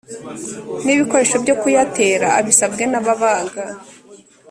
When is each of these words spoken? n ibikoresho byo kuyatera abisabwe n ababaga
n 0.83 0.87
ibikoresho 0.95 1.35
byo 1.43 1.55
kuyatera 1.61 2.27
abisabwe 2.39 2.83
n 2.91 2.93
ababaga 2.99 3.63